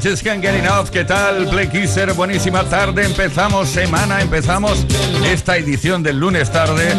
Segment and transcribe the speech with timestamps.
[0.00, 0.90] Just Can't Get Enough.
[0.90, 2.12] ¿Qué tal, Play Kisser?
[2.14, 3.04] Buenísima tarde.
[3.04, 4.86] Empezamos semana, empezamos
[5.24, 6.94] esta edición del lunes tarde.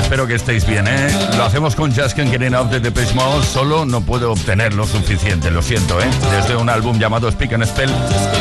[0.00, 1.08] Espero que estéis bien, ¿eh?
[1.36, 3.46] Lo hacemos con Just Can't Get Enough de Depeche Mode.
[3.46, 6.08] Solo no puedo obtener lo suficiente, lo siento, ¿eh?
[6.30, 7.90] Desde un álbum llamado Speak and Spell,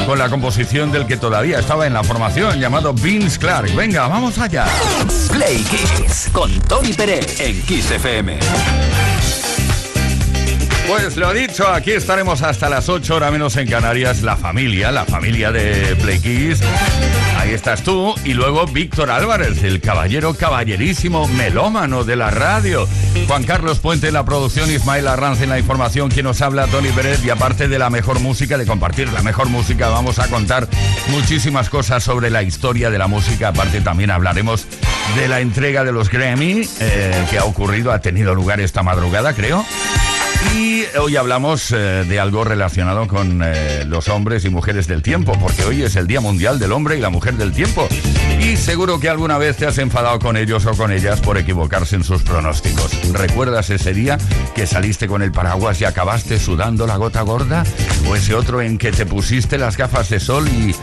[0.06, 3.74] con la composición del que todavía estaba en la formación, llamado Vince Clark.
[3.76, 4.66] Venga, vamos allá.
[5.32, 8.40] Play Kiss con Tony Pérez en Kiss FM.
[10.88, 15.06] Pues lo dicho, aquí estaremos hasta las 8 horas menos en Canarias, la familia, la
[15.06, 16.62] familia de Play Kiss.
[17.38, 22.88] Ahí estás tú y luego Víctor Álvarez, el caballero caballerísimo melómano de la radio.
[23.28, 26.90] Juan Carlos Puente en la producción, Ismael Arranz en la información, quien nos habla, Tony
[26.90, 27.26] Pérez.
[27.26, 30.68] Y aparte de la mejor música, de compartir la mejor música, vamos a contar
[31.10, 33.50] muchísimas cosas sobre la historia de la música.
[33.50, 34.68] Aparte también hablaremos
[35.16, 39.34] de la entrega de los Grammy, eh, que ha ocurrido, ha tenido lugar esta madrugada,
[39.34, 39.66] creo.
[40.54, 45.38] Y hoy hablamos eh, de algo relacionado con eh, los hombres y mujeres del tiempo,
[45.40, 47.88] porque hoy es el Día Mundial del Hombre y la Mujer del Tiempo.
[48.40, 51.96] Y seguro que alguna vez te has enfadado con ellos o con ellas por equivocarse
[51.96, 52.92] en sus pronósticos.
[53.14, 54.18] ¿Recuerdas ese día
[54.54, 57.64] que saliste con el paraguas y acabaste sudando la gota gorda?
[58.08, 60.76] ¿O ese otro en que te pusiste las gafas de sol y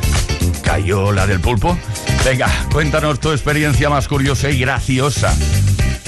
[0.62, 1.76] cayó la del pulpo?
[2.24, 5.34] Venga, cuéntanos tu experiencia más curiosa y graciosa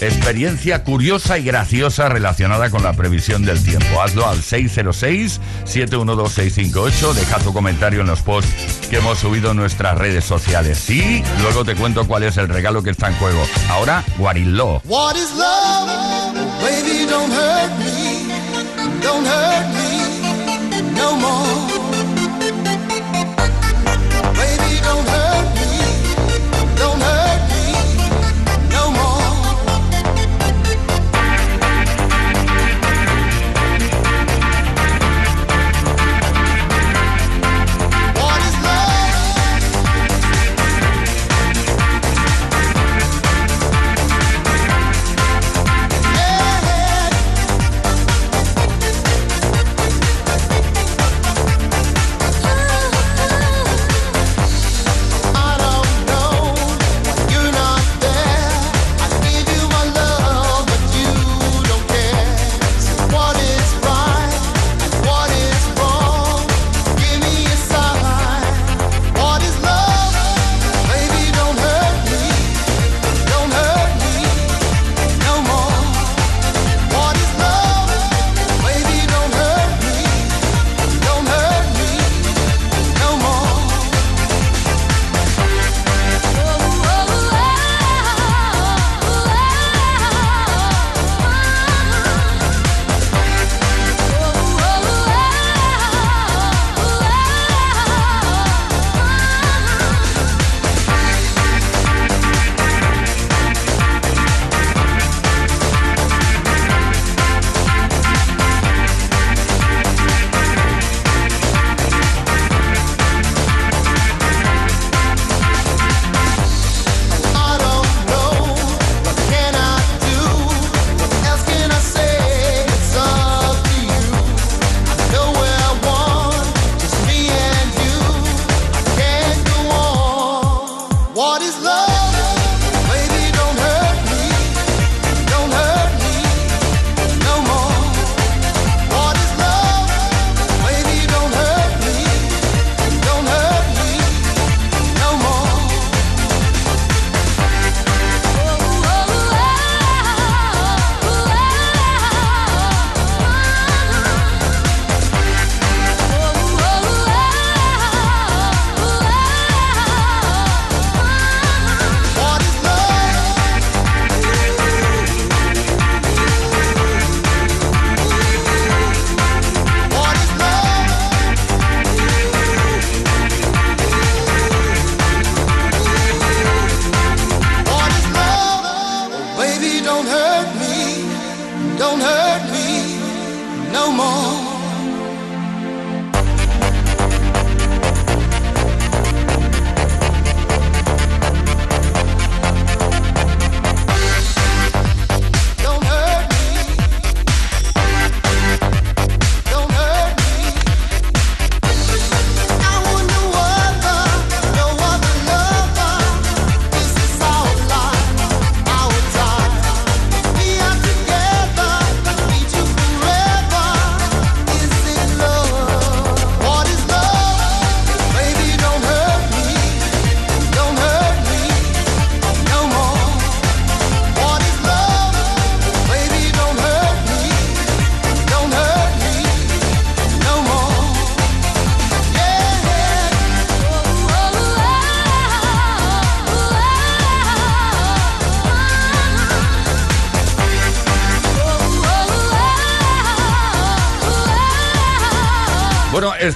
[0.01, 4.03] experiencia curiosa y graciosa relacionada con la previsión del tiempo.
[4.03, 7.13] Hazlo al 606-712-658.
[7.13, 10.89] Deja tu comentario en los posts que hemos subido en nuestras redes sociales.
[10.91, 13.43] Y luego te cuento cuál es el regalo que está en juego.
[13.69, 14.83] Ahora, Guariló.
[14.85, 15.89] What is love?
[16.61, 18.29] Baby, don't hurt me.
[19.03, 20.05] Don't hurt me
[20.95, 21.84] no more.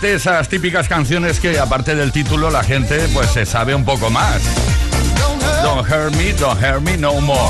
[0.00, 4.11] De esas típicas canciones que aparte del título la gente pues se sabe un poco
[4.11, 4.40] más.
[5.62, 7.40] Don't hurt me, don't hurt me no more.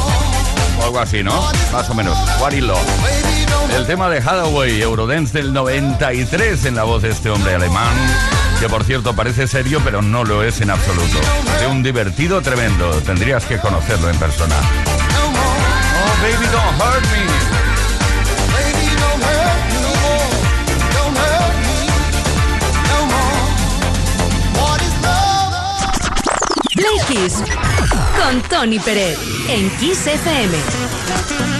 [0.83, 1.51] Algo así, ¿no?
[1.73, 2.17] Más o menos.
[2.41, 2.79] What love.
[3.77, 7.95] El tema de Hathaway, Eurodance del 93 en la voz de este hombre alemán,
[8.61, 11.19] que por cierto parece serio, pero no lo es en absoluto.
[11.61, 12.91] De un divertido tremendo.
[13.03, 14.57] Tendrías que conocerlo en persona.
[14.57, 16.19] Oh.
[26.79, 27.43] Play Kiss
[28.23, 29.19] con Tony Pérez
[29.49, 31.58] en Kiss FM.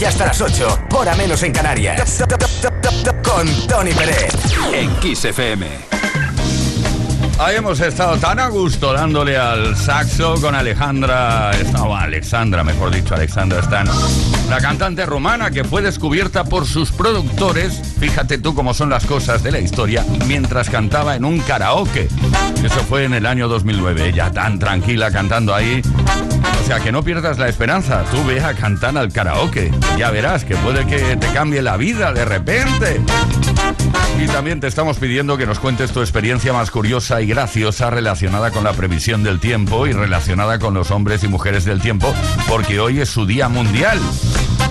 [0.00, 0.78] 5 y hasta las 8.
[0.92, 2.24] Hora menos en Canarias.
[3.22, 4.34] Con Tony Pérez.
[4.72, 5.66] En Kiss FM.
[7.38, 13.14] Ahí hemos estado tan a gusto dándole al saxo con Alejandra, no, Alexandra, mejor dicho,
[13.14, 13.86] Alexandra Stan,
[14.50, 19.44] la cantante rumana que fue descubierta por sus productores, fíjate tú cómo son las cosas
[19.44, 22.08] de la historia, mientras cantaba en un karaoke.
[22.64, 25.80] Eso fue en el año 2009, ella tan tranquila cantando ahí.
[26.60, 30.44] O sea, que no pierdas la esperanza, tú ve a cantar al karaoke, ya verás
[30.44, 33.00] que puede que te cambie la vida de repente.
[34.18, 38.50] Y también te estamos pidiendo que nos cuentes tu experiencia más curiosa y graciosa relacionada
[38.50, 42.14] con la previsión del tiempo y relacionada con los hombres y mujeres del tiempo,
[42.48, 43.98] porque hoy es su día mundial.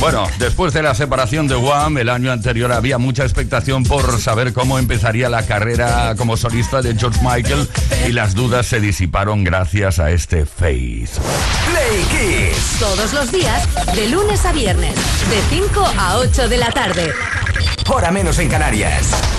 [0.00, 4.52] Bueno, después de la separación de Wham, el año anterior había mucha expectación por saber
[4.52, 7.68] cómo empezaría la carrera como solista de George Michael
[8.08, 11.08] y las dudas se disiparon gracias a este Face.
[11.68, 12.78] Play Kiss.
[12.78, 17.12] Todos los días, de lunes a viernes, de 5 a 8 de la tarde.
[17.88, 19.37] Hora menos en Canarias.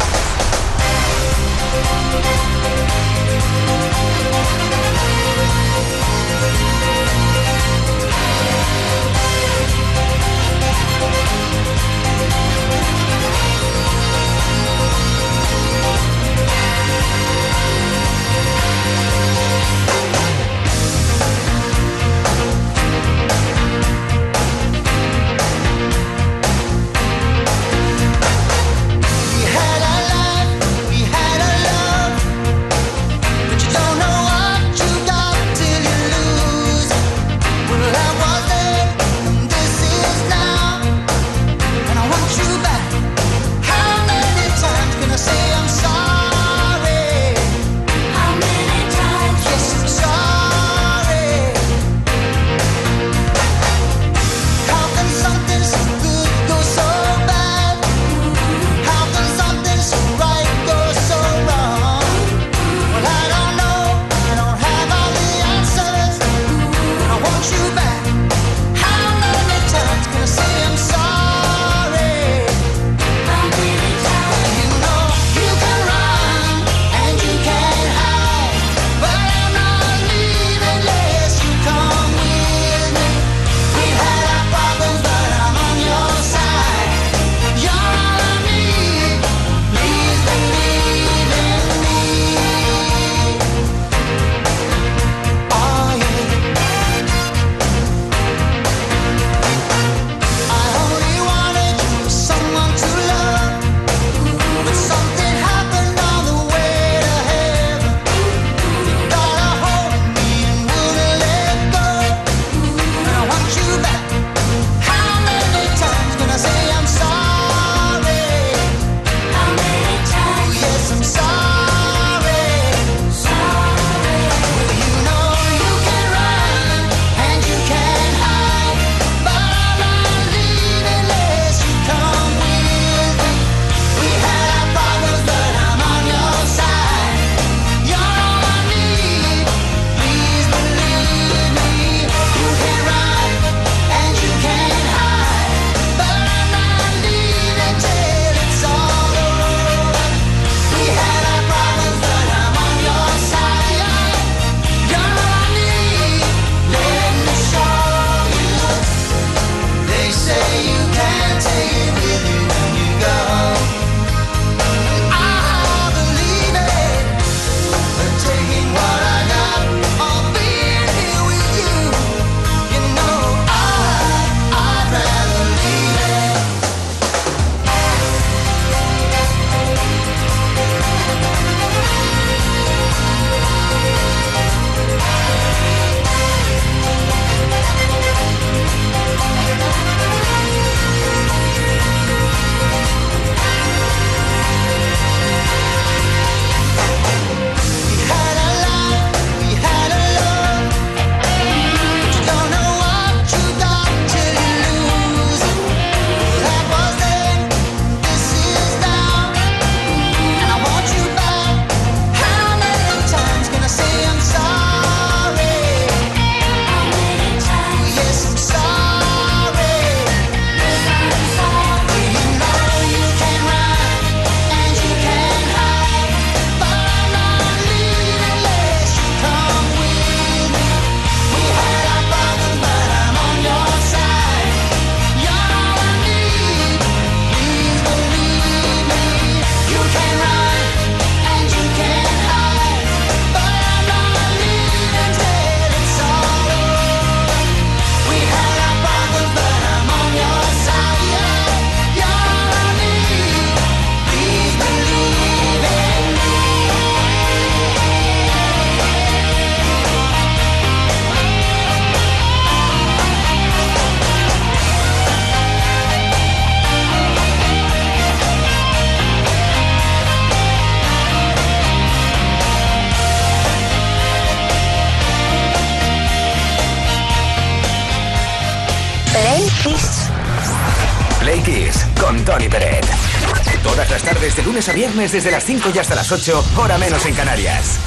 [284.59, 287.79] Lunes a viernes desde las 5 y hasta las 8, hora menos en Canarias.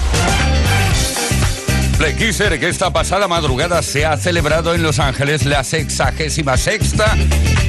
[1.98, 7.14] Play Kisser, que esta pasada madrugada se ha celebrado en Los Ángeles la sexagésima sexta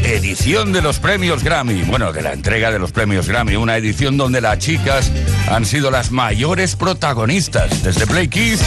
[0.04, 1.82] edición de los premios Grammy.
[1.84, 5.12] Bueno, de la entrega de los premios Grammy, una edición donde las chicas
[5.50, 7.84] han sido las mayores protagonistas.
[7.84, 8.62] Desde Play Kiss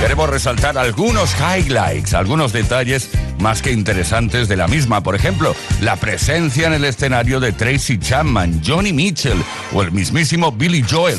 [0.00, 5.02] queremos resaltar algunos highlights, algunos detalles más que interesantes de la misma.
[5.02, 10.52] Por ejemplo, la presencia en el escenario de Tracy Chapman, Johnny Mitchell o el mismísimo
[10.52, 11.18] Billy Joel.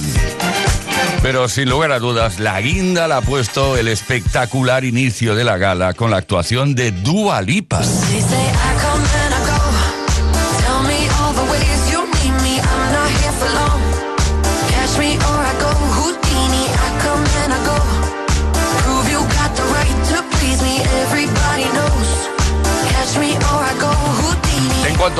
[1.22, 5.58] Pero sin lugar a dudas, la guinda la ha puesto el espectacular inicio de la
[5.58, 7.82] gala con la actuación de Dua Lipa.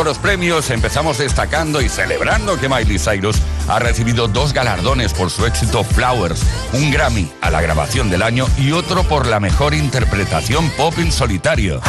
[0.04, 5.46] Los premios, empezamos destacando y celebrando que Miley Cyrus ha recibido dos galardones por su
[5.46, 10.70] éxito Flowers, un Grammy a la grabación del año y otro por la mejor interpretación
[10.78, 11.82] pop en solitario.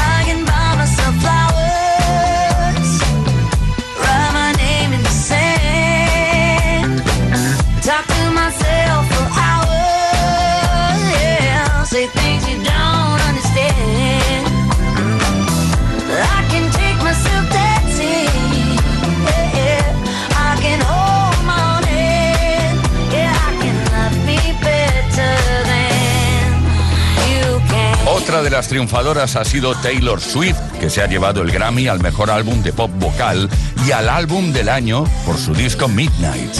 [28.29, 32.01] Otra de las triunfadoras ha sido Taylor Swift, que se ha llevado el Grammy al
[32.01, 33.49] mejor álbum de pop vocal
[33.87, 36.55] y al álbum del año por su disco Midnight.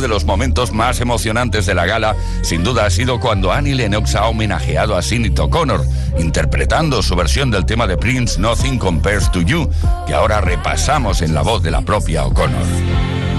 [0.00, 4.14] De los momentos más emocionantes de la gala, sin duda, ha sido cuando Annie Lennox
[4.14, 5.84] ha homenajeado a Sinead O'Connor,
[6.18, 9.68] interpretando su versión del tema de Prince Nothing Compares to You,
[10.06, 13.37] que ahora repasamos en la voz de la propia O'Connor.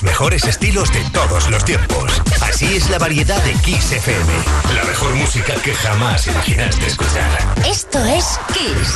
[0.00, 2.22] Los mejores estilos de todos los tiempos.
[2.42, 4.32] Así es la variedad de Kiss FM.
[4.74, 7.38] La mejor música que jamás imaginaste escuchar.
[7.66, 8.88] Esto es Kiss.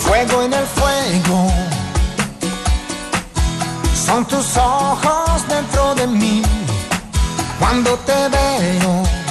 [0.00, 1.52] Fuego en el fuego.
[3.94, 6.42] Son tus ojos dentro de mí.
[7.58, 9.23] Cuando te veo,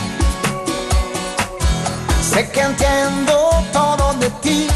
[2.34, 3.34] sé que entiendo
[3.72, 4.67] todo de ti.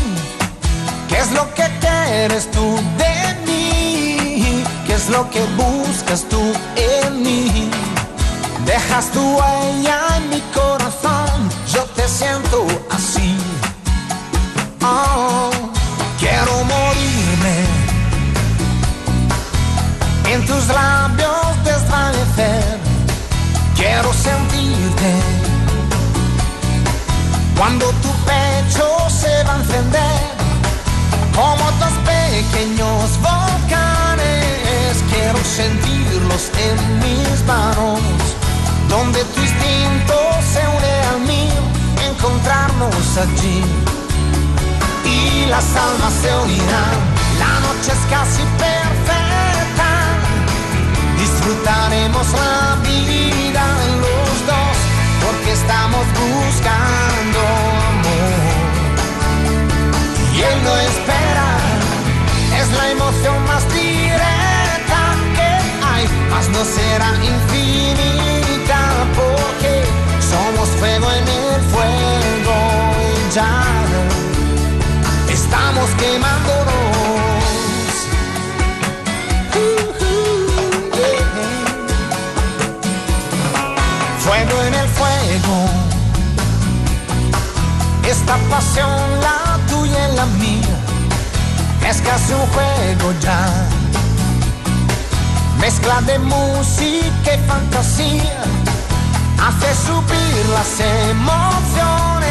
[1.10, 2.68] ¿Qué es lo que quieres tú
[3.02, 3.16] de
[3.48, 4.64] mí?
[4.86, 6.42] ¿Qué es lo que buscas tú
[6.76, 7.70] en mí?
[8.66, 11.38] Dejas tu huella en mi corazón.
[11.74, 13.36] Yo te siento así.
[14.82, 15.50] Oh,
[16.20, 17.58] quiero morirme
[20.34, 22.78] en tus labios desvanecer.
[23.76, 25.37] Quiero sentirte
[27.58, 30.22] cuando tu pecho se va a encender
[31.36, 35.04] como dos pequeños volcanes.
[35.12, 38.00] Quiero sentirlos en mis manos,
[38.90, 40.16] donde tu instinto
[40.54, 41.62] se une al mío,
[42.10, 43.64] encontrarnos allí
[45.06, 46.98] y las almas se unirán.
[47.40, 49.90] La noche es casi perfecta.
[51.18, 53.64] Disfrutaremos la vida
[54.02, 54.27] los dos
[55.50, 57.40] estamos buscando
[57.90, 58.58] amor.
[60.36, 61.50] Y él no espera,
[62.60, 65.00] es la emoción más directa
[65.36, 65.50] que
[65.86, 68.80] hay, mas no será infinita
[69.16, 69.74] porque
[70.22, 72.56] somos fuego en el fuego
[73.08, 73.64] y ya
[75.30, 76.87] estamos quemándonos.
[88.28, 90.78] Esta pasión, la tuya y la mía,
[91.90, 93.70] es casi un juego ya.
[95.62, 98.44] Mezcla de música y fantasía
[99.40, 102.28] hace subir las emociones,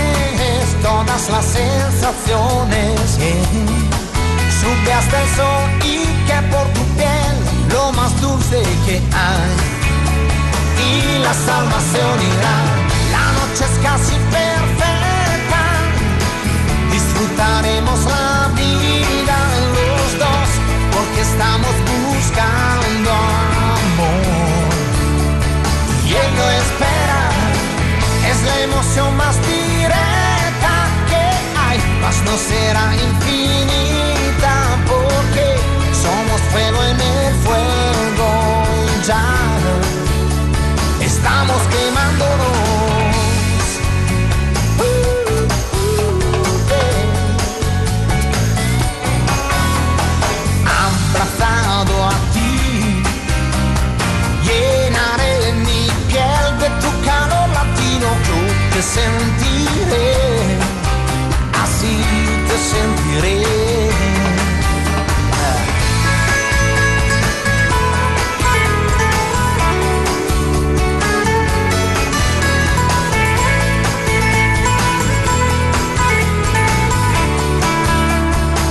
[0.83, 3.01] todas las sensaciones.
[4.61, 7.37] Sube hasta el sol y que por tu piel
[7.73, 9.57] lo más dulce que hay.
[10.91, 12.69] Y las almas unirán,
[13.13, 15.06] la noche es casi perfecta.
[17.19, 19.39] Disfrutaremos la vida
[19.73, 20.49] los dos
[20.93, 21.75] porque estamos
[22.13, 24.69] buscando amor.
[26.05, 27.31] Y él no espera,
[28.31, 30.73] es la emoción más directa
[31.09, 31.25] que
[31.59, 34.55] hay, mas no será infinita
[34.87, 35.57] porque
[36.05, 38.29] somos fuego en el fuego
[39.07, 39.25] ya
[41.01, 42.66] estamos quemándonos.
[58.87, 60.15] Sentiré,
[61.63, 61.97] así
[62.49, 63.43] te sentiré.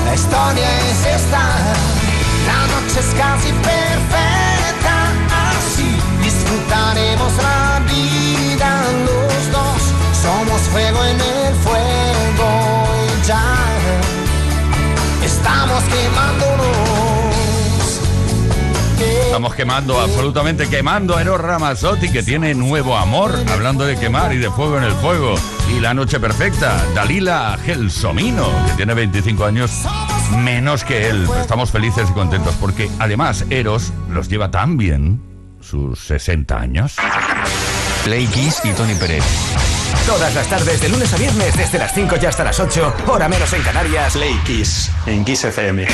[0.06, 1.44] La historia es esta,
[2.48, 3.52] la noche es casi
[19.36, 24.38] Estamos quemando, absolutamente quemando a Eros Ramazzotti, que tiene nuevo amor, hablando de quemar y
[24.38, 25.36] de fuego en el fuego.
[25.76, 29.72] Y la noche perfecta, Dalila Gelsomino, que tiene 25 años
[30.38, 31.28] menos que él.
[31.42, 35.22] Estamos felices y contentos porque además Eros los lleva tan bien,
[35.60, 36.96] sus 60 años.
[38.06, 39.26] Play Kiss y Tony Pérez.
[40.08, 43.28] Todas las tardes, de lunes a viernes, desde las 5 y hasta las 8, hora
[43.28, 44.14] menos en Canarias.
[44.14, 45.88] Play Kiss en Kiss FM.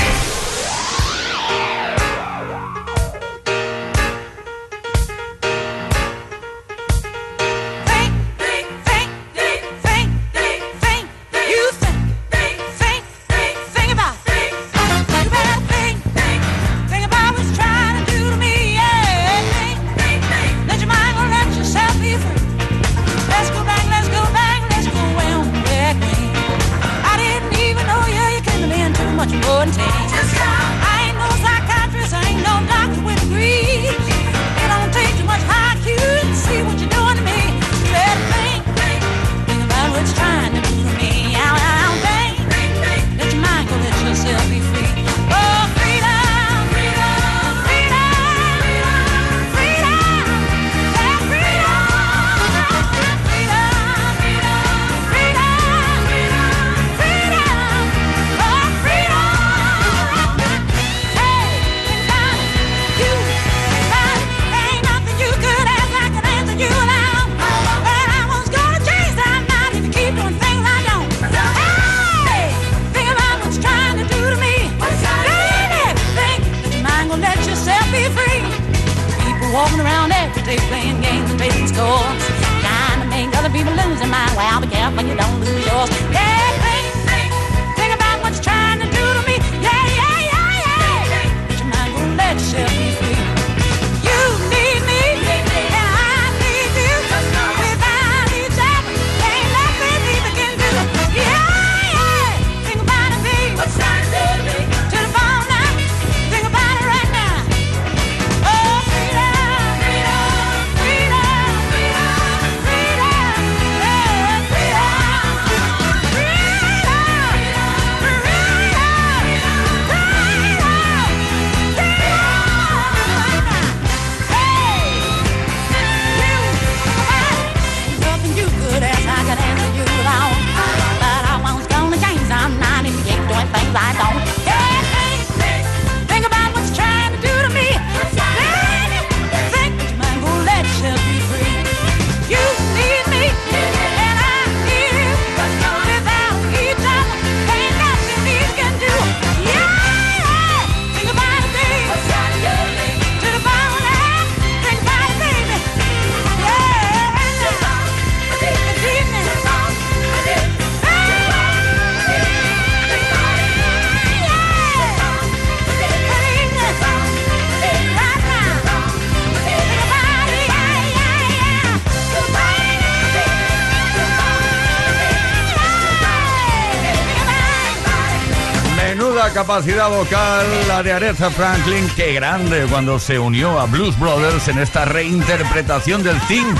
[179.51, 184.59] Capacidad vocal la de Aretha Franklin, qué grande cuando se unió a Blues Brothers en
[184.59, 186.55] esta reinterpretación del theme.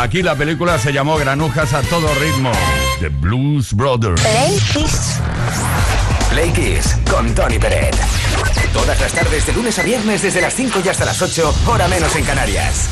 [0.00, 2.52] Aquí la película se llamó Granujas a todo ritmo,
[3.00, 4.22] The Blues Brothers.
[6.30, 7.96] Play Kiss con Tony Peret.
[8.72, 11.88] Todas las tardes de lunes a viernes desde las 5 y hasta las 8, hora
[11.88, 12.88] menos en Canarias.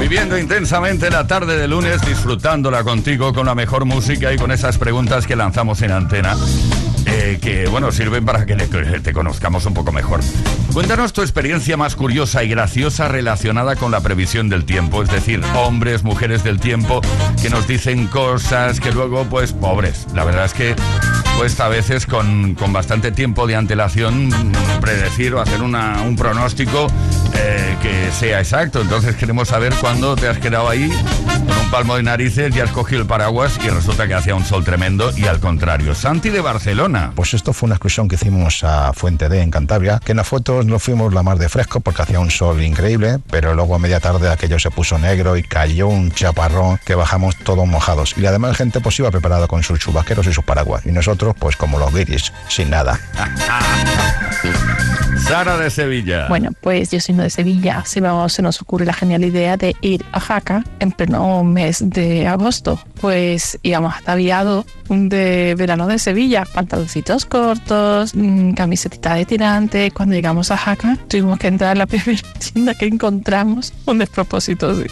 [0.00, 4.78] Viviendo intensamente la tarde de lunes, disfrutándola contigo con la mejor música y con esas
[4.78, 6.36] preguntas que lanzamos en antena.
[7.20, 10.20] Eh, que, bueno, sirven para que que te conozcamos un poco mejor.
[10.72, 15.40] Cuéntanos tu experiencia más curiosa y graciosa relacionada con la previsión del tiempo, es decir,
[15.56, 17.00] hombres, mujeres del tiempo
[17.42, 20.06] que nos dicen cosas que luego, pues, pobres.
[20.14, 20.76] La verdad es que
[21.36, 26.16] cuesta a veces con, con bastante tiempo de antelación mm, predecir o hacer una- un
[26.16, 26.88] pronóstico
[27.34, 28.80] eh, que sea exacto.
[28.80, 30.88] Entonces queremos saber cuándo te has quedado ahí
[31.46, 34.44] con un palmo de narices y has cogido el paraguas y resulta que hacía un
[34.44, 35.94] sol tremendo y al contrario.
[35.94, 37.07] Santi de Barcelona.
[37.14, 40.28] Pues esto fue una excursión que hicimos a Fuente D en Cantabria, que en las
[40.28, 43.78] fotos no fuimos la más de fresco porque hacía un sol increíble, pero luego a
[43.78, 48.14] media tarde aquello se puso negro y cayó un chaparrón que bajamos todos mojados.
[48.16, 50.84] Y además gente pues iba preparada con sus chubasqueros y sus paraguas.
[50.86, 52.98] Y nosotros pues como los guiris, sin nada.
[55.28, 56.26] Sara de Sevilla.
[56.28, 59.76] Bueno, pues yo siendo de Sevilla, se, me- se nos ocurre la genial idea de
[59.82, 62.80] ir a Jaca en pleno mes de agosto.
[63.00, 69.90] Pues íbamos ataviados de verano de Sevilla, pantaloncitos cortos, mm, camisetita de tirante.
[69.90, 74.74] Cuando llegamos a Jaca, tuvimos que entrar a la primera tienda que encontramos, un despropósito.
[74.76, 74.86] sí.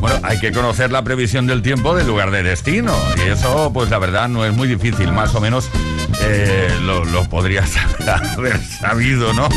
[0.00, 2.94] Bueno, hay que conocer la previsión del tiempo del lugar de destino.
[3.24, 5.12] Y eso, pues la verdad, no es muy difícil.
[5.12, 5.68] Más o menos
[6.22, 7.72] eh, lo, lo podrías
[8.36, 9.48] haber sabido, ¿no?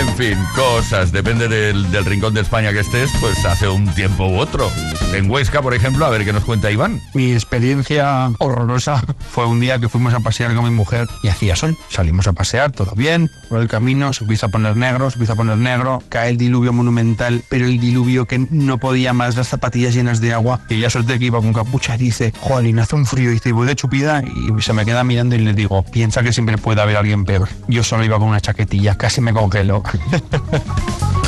[0.00, 1.12] En fin, cosas.
[1.12, 4.70] Depende del, rincón de España que estés, pues hace un tiempo u otro.
[5.12, 7.00] En Huesca, por ejemplo, a ver qué nos cuenta Iván.
[7.14, 11.56] Mi experiencia horrorosa fue un día que fuimos a pasear con mi mujer y hacía
[11.56, 11.76] sol.
[11.88, 13.30] Salimos a pasear, todo bien.
[13.48, 16.02] Por el camino se empieza a poner negro, se empieza a poner negro.
[16.08, 20.34] Cae el diluvio monumental, pero el diluvio que no podía más, las zapatillas llenas de
[20.34, 20.60] agua.
[20.68, 23.30] Y ya suerte que iba con capucha y dice, jolín, hace un frío.
[23.30, 24.22] Y dice, voy de chupida.
[24.22, 27.48] Y se me queda mirando y le digo, piensa que siempre puede haber alguien peor.
[27.66, 29.82] Yo solo iba con una chaquetilla, casi me congeló.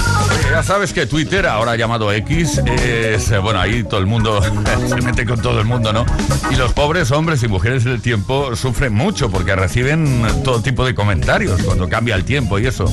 [0.51, 4.41] Ya sabes que Twitter, ahora llamado X, es, eh, bueno, ahí todo el mundo
[4.89, 6.07] se mete con todo el mundo, ¿no?
[6.51, 10.95] Y los pobres hombres y mujeres del tiempo sufren mucho porque reciben todo tipo de
[10.95, 12.87] comentarios cuando cambia el tiempo y eso.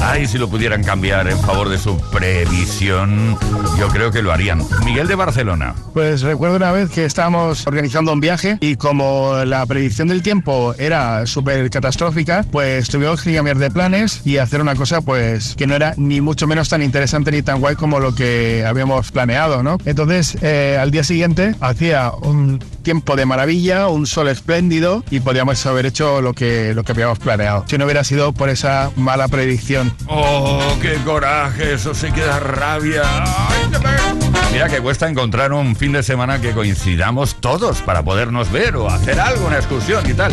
[0.00, 3.36] Ay, si lo pudieran cambiar en favor de su previsión,
[3.78, 4.62] yo creo que lo harían.
[4.84, 5.74] Miguel de Barcelona.
[5.92, 10.74] Pues recuerdo una vez que estábamos organizando un viaje y como la predicción del tiempo
[10.78, 15.66] era súper catastrófica, pues tuvimos que cambiar de planes y hacer una cosa pues que
[15.66, 19.62] no era ni mucho menos tan interesante ni tan guay como lo que habíamos planeado,
[19.62, 19.78] ¿no?
[19.86, 25.64] Entonces, eh, al día siguiente hacía un tiempo de maravilla, un sol espléndido y podíamos
[25.64, 27.64] haber hecho lo que, lo que habíamos planeado.
[27.66, 29.94] Si no hubiera sido por esa mala predicción.
[30.06, 33.04] Oh, qué coraje, eso sí que da rabia.
[33.04, 38.76] Ay, Mira que cuesta encontrar un fin de semana que coincidamos todos para podernos ver
[38.76, 40.30] o hacer algo, una excursión y tal.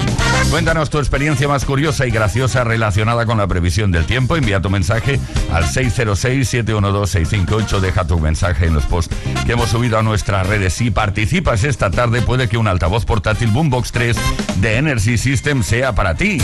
[0.51, 4.35] Cuéntanos tu experiencia más curiosa y graciosa relacionada con la previsión del tiempo.
[4.35, 5.21] Envía tu mensaje
[5.53, 7.79] al 606-712-658.
[7.79, 9.15] Deja tu mensaje en los posts
[9.45, 10.73] que hemos subido a nuestras redes.
[10.73, 14.17] Si participas esta tarde, puede que un altavoz portátil Boombox 3
[14.57, 16.39] de Energy System sea para ti.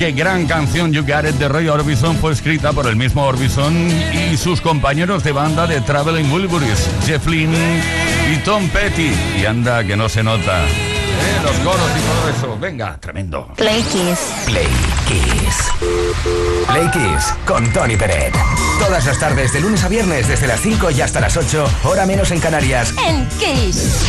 [0.00, 3.74] Qué gran canción You Got It de Roy Orbison fue escrita por el mismo Orbison
[4.32, 7.82] y sus compañeros de banda de Traveling Wilburys, Jeff Lynne
[8.32, 9.12] y Tom Petty.
[9.38, 10.64] Y anda que no se nota.
[10.64, 12.58] Eh, los coros y todo eso.
[12.58, 13.52] Venga, tremendo.
[13.56, 14.32] Play Kiss.
[14.46, 14.68] Play
[15.06, 15.70] Kiss.
[16.66, 18.34] Play Kiss con Tony Peret.
[18.78, 22.06] Todas las tardes, de lunes a viernes, desde las 5 y hasta las 8, hora
[22.06, 22.94] menos en Canarias.
[23.06, 24.06] En Kiss.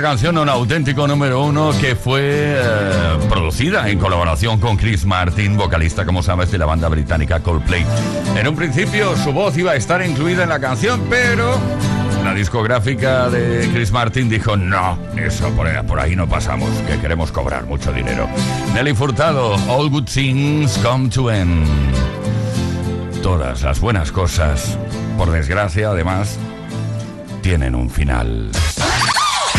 [0.00, 6.06] Canción, un auténtico número uno que fue eh, producida en colaboración con Chris Martin, vocalista,
[6.06, 7.84] como sabes, de la banda británica Coldplay.
[8.36, 11.58] En un principio su voz iba a estar incluida en la canción, pero
[12.24, 17.66] la discográfica de Chris Martin dijo, no, eso por ahí no pasamos, que queremos cobrar
[17.66, 18.28] mucho dinero.
[18.74, 21.66] Nelly Furtado, All Good Things Come to End.
[23.22, 24.78] Todas las buenas cosas,
[25.18, 26.38] por desgracia, además,
[27.42, 28.50] tienen un final.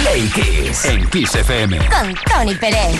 [0.02, 0.86] Play Kiss.
[0.86, 1.78] En Kiss FM.
[1.78, 3.00] Con Tony Pérez.